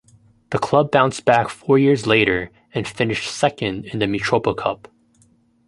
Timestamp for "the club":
0.49-0.89